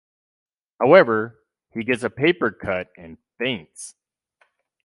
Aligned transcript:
However, 0.79 1.43
he 1.75 1.83
gets 1.83 2.01
a 2.01 2.09
paper 2.09 2.49
cut 2.49 2.87
and 2.97 3.19
faints. 3.37 3.93